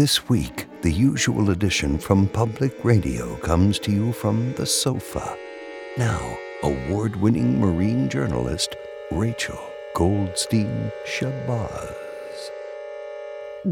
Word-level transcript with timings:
This 0.00 0.30
week, 0.30 0.66
the 0.80 0.90
usual 0.90 1.50
edition 1.50 1.98
from 1.98 2.26
Public 2.26 2.82
Radio 2.86 3.36
comes 3.36 3.78
to 3.80 3.92
you 3.92 4.12
from 4.12 4.54
the 4.54 4.64
sofa. 4.64 5.36
Now, 5.98 6.38
award 6.62 7.16
winning 7.16 7.60
marine 7.60 8.08
journalist 8.08 8.76
Rachel 9.10 9.60
Goldstein 9.94 10.90
Shabazz. 11.04 12.09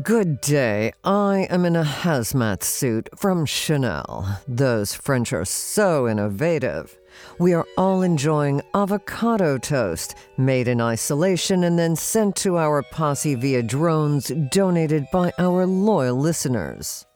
Good 0.03 0.43
day. 0.43 0.93
I 1.03 1.47
am 1.49 1.65
in 1.65 1.75
a 1.75 1.83
hazmat 1.83 2.63
suit 2.63 3.09
from 3.17 3.47
Chanel. 3.47 4.39
Those 4.47 4.93
French 4.95 5.33
are 5.33 5.47
so 5.47 6.07
innovative. 6.07 6.99
We 7.39 7.55
are 7.55 7.67
all 7.79 8.03
enjoying 8.03 8.61
avocado 8.75 9.57
toast, 9.57 10.15
made 10.37 10.69
in 10.69 10.83
isolation 10.83 11.65
and 11.65 11.79
then 11.79 11.97
sent 11.97 12.37
to 12.37 12.59
our 12.59 12.83
posse 12.83 13.35
via 13.35 13.63
drones 13.63 14.31
donated 14.51 15.07
by 15.11 15.33
our 15.39 15.65
loyal 15.65 16.19
listeners. 16.19 17.07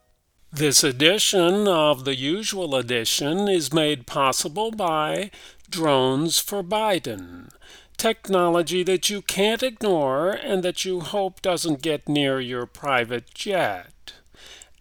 This 0.51 0.83
edition 0.83 1.67
of 1.67 2.05
the 2.05 2.15
usual 2.15 2.75
edition 2.75 3.47
is 3.47 3.71
made 3.71 4.07
possible 4.07 4.71
by 4.71 5.29
Drones 5.69 6.39
for 6.39 6.63
Biden 6.63 7.49
technology 7.97 8.83
that 8.83 9.09
you 9.09 9.21
can't 9.21 9.63
ignore 9.63 10.31
and 10.31 10.63
that 10.63 10.85
you 10.85 10.99
hope 10.99 11.41
doesn't 11.41 11.81
get 11.81 12.07
near 12.07 12.39
your 12.39 12.65
private 12.65 13.33
jet. 13.33 14.13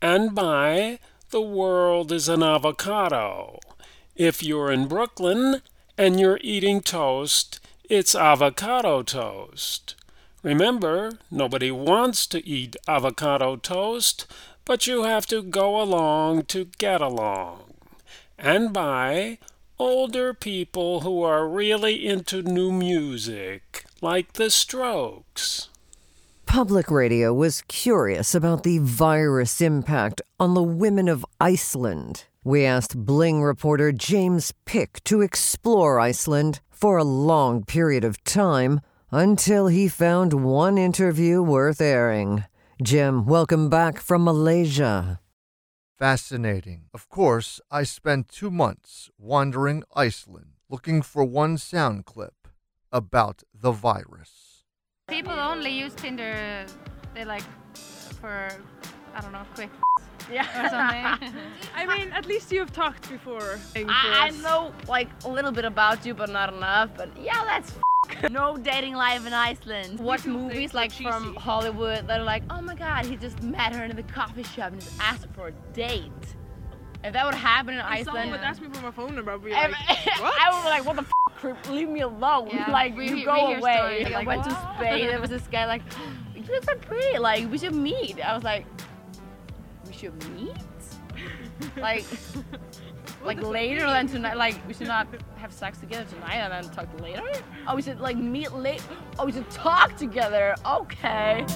And 0.01 0.34
by 0.34 0.98
The 1.30 1.41
World 1.41 2.12
is 2.12 2.29
an 2.29 2.43
Avocado. 2.43 3.59
If 4.17 4.43
you're 4.43 4.70
in 4.70 4.89
Brooklyn 4.89 5.62
and 5.97 6.19
you're 6.19 6.41
eating 6.43 6.80
toast, 6.80 7.61
it's 7.89 8.15
avocado 8.15 9.03
toast. 9.03 9.95
Remember, 10.42 11.12
nobody 11.31 11.70
wants 11.70 12.27
to 12.29 12.45
eat 12.47 12.77
avocado 12.89 13.56
toast, 13.56 14.27
but 14.65 14.87
you 14.87 15.05
have 15.05 15.27
to 15.27 15.42
go 15.42 15.81
along 15.81 16.45
to 16.47 16.67
get 16.79 17.01
along. 17.01 17.75
And 18.39 18.72
by 18.72 19.39
older 19.83 20.33
people 20.33 21.00
who 21.00 21.25
are 21.25 21.48
really 21.48 22.06
into 22.06 22.41
new 22.41 22.70
music, 22.70 23.84
like 24.00 24.34
the 24.34 24.48
Strokes. 24.48 25.70
Public 26.47 26.88
radio 26.88 27.34
was 27.34 27.62
curious 27.62 28.33
about 28.33 28.62
the 28.62 28.78
virus 28.78 29.60
impact 29.60 30.22
on 30.38 30.55
the 30.55 30.62
women 30.62 31.08
of 31.08 31.27
Iceland. 31.41 32.27
We 32.44 32.64
asked 32.64 32.97
Bling 32.97 33.42
reporter 33.42 33.91
James 33.91 34.55
Pick 34.66 35.03
to 35.03 35.20
explore 35.20 35.98
Iceland 35.98 36.60
for 36.70 36.97
a 36.97 37.05
long 37.05 37.64
period 37.64 38.05
of 38.05 38.22
time 38.22 38.83
until 39.10 39.66
he 39.66 39.88
found 39.88 40.33
one 40.33 40.78
interview 40.78 41.42
worth 41.42 41.80
airing. 41.80 42.44
Jim, 42.80 43.27
welcome 43.27 43.69
back 43.69 43.98
from 43.98 44.22
Malaysia 44.22 45.19
fascinating. 45.98 46.85
Of 46.93 47.09
course, 47.09 47.61
I 47.71 47.85
spent 47.85 48.29
two 48.29 48.51
months 48.51 49.11
wandering 49.19 49.85
Iceland 49.95 50.53
looking 50.69 51.03
for 51.03 51.25
one 51.25 51.59
sound 51.59 52.07
clip 52.07 52.49
about 52.91 53.43
the 53.55 53.73
virus. 53.73 54.65
People 55.09 55.33
only 55.33 55.71
use 55.71 55.95
Tinder, 55.95 56.67
they 57.15 57.25
like 57.25 57.45
for, 58.21 58.49
I 59.15 59.21
don't 59.21 59.33
know, 59.33 59.45
quick 59.55 59.71
yeah. 60.33 60.47
or 60.59 60.69
something. 60.71 61.34
I 61.75 61.87
mean, 61.87 62.12
at 62.12 62.27
least 62.27 62.53
you've 62.53 62.73
talked 62.73 63.11
before. 63.11 63.59
I, 63.77 64.29
I 64.29 64.31
know 64.43 64.73
like 64.89 65.09
a 65.25 65.29
little 65.29 65.53
bit 65.53 65.65
about 65.65 66.06
you, 66.06 66.15
but 66.15 66.31
not 66.31 66.53
enough. 66.53 66.91
But 66.97 67.11
yeah, 67.21 67.45
that's 67.45 67.73
no 68.31 68.56
dating 68.56 68.95
life 68.95 69.27
in 69.27 69.33
Iceland. 69.33 69.98
Watch 69.98 70.27
movies 70.27 70.75
like 70.75 70.92
from 70.92 71.34
Hollywood 71.36 72.06
that 72.09 72.20
are 72.20 72.25
like, 72.25 72.42
oh 72.50 72.61
my 72.61 72.75
god, 72.75 73.06
he 73.06 73.17
just 73.17 73.42
met 73.42 73.75
her 73.75 73.84
in 73.84 73.94
the 73.94 74.03
coffee 74.03 74.42
shop 74.42 74.72
and 74.72 74.81
just 74.81 75.00
asked 75.00 75.27
for 75.34 75.48
a 75.48 75.53
date. 75.72 76.11
If 77.05 77.12
that 77.14 77.25
would 77.27 77.34
happen 77.34 77.75
in 77.75 77.81
if 77.81 77.86
Iceland, 77.86 78.05
someone 78.06 78.31
would 78.31 78.41
ask 78.41 78.62
me 78.62 78.69
for 78.72 78.83
my 78.83 78.91
phone 78.92 79.14
number, 79.14 79.33
I'd 79.33 79.44
be 79.44 79.50
like, 79.50 79.70
what? 80.20 80.34
I 80.41 80.50
would 80.53 80.62
be 80.62 80.69
like, 80.69 80.84
what 80.84 80.97
the 80.97 81.03
f? 81.03 81.12
Creep, 81.36 81.70
leave 81.70 81.89
me 81.89 82.00
alone. 82.00 82.50
Yeah, 82.53 82.71
like, 82.71 82.97
we, 82.97 83.09
you 83.09 83.15
we, 83.16 83.25
go 83.25 83.49
we 83.49 83.54
away. 83.54 84.04
Like, 84.04 84.15
I 84.15 84.22
went 84.22 84.47
what? 84.47 84.50
to 84.50 84.77
Spain. 84.77 85.06
there 85.09 85.21
was 85.21 85.31
this 85.31 85.47
guy 85.48 85.66
like, 85.66 85.82
you 86.37 86.43
look 86.43 86.65
so 86.65 86.77
pretty. 86.77 87.19
Like, 87.19 87.50
we 87.50 87.59
should 87.59 87.75
meet. 87.75 88.25
I 88.25 88.34
was 88.34 88.44
like, 88.44 88.66
we 89.87 89.93
should 89.93 90.31
meet. 90.31 90.54
like, 91.77 92.04
like 93.25 93.41
later 93.43 93.87
than 93.87 94.06
tonight. 94.06 94.37
Like 94.37 94.56
we 94.66 94.75
should 94.75 94.88
not 94.88 95.06
have 95.37 95.53
sex 95.53 95.78
together 95.78 96.05
tonight 96.05 96.37
and 96.37 96.53
then 96.53 96.72
talk 96.72 96.88
later. 97.00 97.22
Oh, 97.66 97.77
we 97.77 97.83
should 97.83 98.00
like 98.00 98.16
meet 98.16 98.53
late. 98.53 98.83
Oh, 99.19 99.27
we 99.27 99.33
should 99.33 99.50
talk 99.50 99.97
together. 99.97 100.55
Okay. 100.66 101.47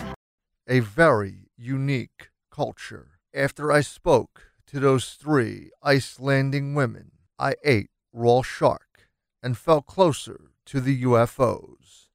A 0.68 0.80
very 0.80 1.50
unique 1.56 2.30
culture. 2.50 3.18
After 3.34 3.70
I 3.70 3.80
spoke 3.80 4.50
to 4.68 4.80
those 4.80 5.10
three 5.10 5.70
Icelandic 5.84 6.64
women, 6.74 7.12
I 7.38 7.54
ate 7.64 7.90
raw 8.12 8.42
shark 8.42 9.08
and 9.42 9.56
felt 9.56 9.86
closer 9.86 10.50
to 10.66 10.80
the 10.80 11.02
UFOs. 11.04 12.08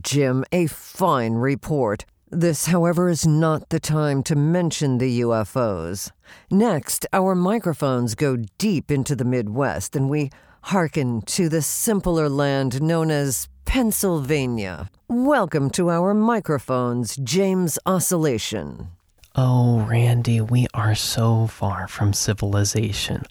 Jim, 0.00 0.44
a 0.52 0.66
fine 0.66 1.34
report. 1.34 2.04
This, 2.32 2.66
however, 2.66 3.08
is 3.08 3.26
not 3.26 3.70
the 3.70 3.80
time 3.80 4.22
to 4.22 4.36
mention 4.36 4.98
the 4.98 5.22
UFOs. 5.22 6.12
Next, 6.48 7.04
our 7.12 7.34
microphones 7.34 8.14
go 8.14 8.36
deep 8.56 8.88
into 8.92 9.16
the 9.16 9.24
Midwest 9.24 9.96
and 9.96 10.08
we 10.08 10.30
hearken 10.62 11.22
to 11.22 11.48
the 11.48 11.60
simpler 11.60 12.28
land 12.28 12.80
known 12.80 13.10
as 13.10 13.48
Pennsylvania. 13.64 14.90
Welcome 15.08 15.70
to 15.70 15.90
our 15.90 16.14
microphones, 16.14 17.16
James 17.16 17.80
Oscillation. 17.84 18.90
Oh, 19.34 19.80
Randy, 19.80 20.40
we 20.40 20.68
are 20.72 20.94
so 20.94 21.48
far 21.48 21.88
from 21.88 22.12
civilization. 22.12 23.24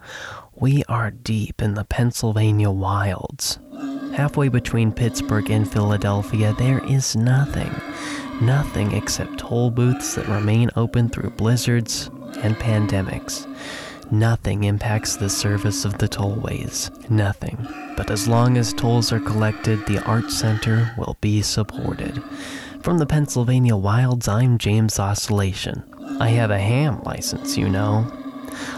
We 0.55 0.83
are 0.89 1.09
deep 1.09 1.61
in 1.61 1.75
the 1.75 1.85
Pennsylvania 1.85 2.69
wilds. 2.69 3.59
Halfway 4.13 4.49
between 4.49 4.91
Pittsburgh 4.91 5.49
and 5.49 5.71
Philadelphia, 5.71 6.53
there 6.57 6.83
is 6.83 7.15
nothing. 7.15 7.73
Nothing 8.41 8.93
except 8.93 9.37
toll 9.37 9.69
booths 9.69 10.15
that 10.15 10.27
remain 10.27 10.69
open 10.77 11.09
through 11.09 11.31
blizzards 11.31 12.09
and 12.41 12.55
pandemics. 12.55 13.45
Nothing 14.11 14.63
impacts 14.63 15.17
the 15.17 15.29
service 15.29 15.83
of 15.83 15.97
the 15.97 16.07
tollways. 16.07 16.89
Nothing. 17.09 17.57
But 17.97 18.09
as 18.09 18.27
long 18.27 18.57
as 18.57 18.73
tolls 18.73 19.11
are 19.11 19.19
collected, 19.19 19.85
the 19.85 20.01
Art 20.05 20.31
Center 20.31 20.93
will 20.97 21.17
be 21.19 21.41
supported. 21.41 22.23
From 22.81 22.97
the 22.97 23.05
Pennsylvania 23.05 23.75
Wilds, 23.75 24.27
I'm 24.27 24.57
James 24.57 24.99
Oscillation. 24.99 25.83
I 26.19 26.29
have 26.29 26.49
a 26.49 26.59
ham 26.59 27.03
license, 27.03 27.57
you 27.57 27.67
know. 27.67 28.09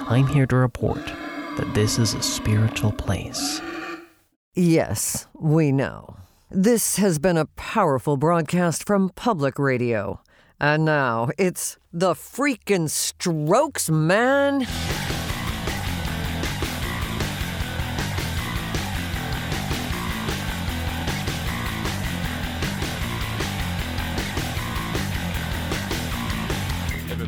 I'm 0.07 0.27
here 0.27 0.47
to 0.47 0.55
report 0.55 1.05
that 1.57 1.71
this 1.75 1.99
is 1.99 2.15
a 2.15 2.21
spiritual 2.23 2.91
place. 2.91 3.61
Yes, 4.55 5.27
we 5.33 5.71
know. 5.71 6.17
This 6.53 6.97
has 6.97 7.17
been 7.17 7.37
a 7.37 7.45
powerful 7.45 8.17
broadcast 8.17 8.85
from 8.85 9.11
public 9.15 9.57
radio. 9.57 10.19
And 10.59 10.83
now 10.83 11.29
it's 11.37 11.77
the 11.93 12.13
freaking 12.13 12.89
strokes, 12.89 13.89
man. 13.89 14.67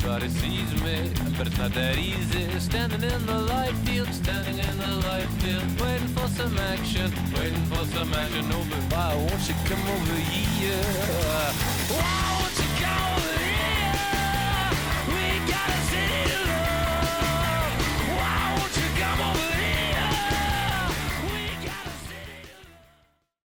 Everybody 0.06 0.28
sees 0.28 0.82
me, 0.82 1.10
but 1.38 1.46
it's 1.46 1.56
not 1.56 1.72
that 1.72 1.96
easy. 1.96 2.46
Standing 2.60 3.04
in 3.04 3.24
the 3.24 3.38
light 3.38 3.72
field, 3.86 4.12
standing 4.12 4.58
in 4.58 4.78
the 4.78 4.96
light 5.08 5.26
field, 5.40 5.80
waiting 5.80 6.08
for 6.08 6.28
some 6.28 6.58
action, 6.58 7.10
waiting 7.34 7.64
for 7.72 7.86
some 7.86 8.12
action 8.12 8.52
over 8.52 8.82
by. 8.90 9.14
Won't 9.14 9.48
you 9.48 9.54
come 9.64 9.80
over 9.88 10.14
here? 10.14 12.43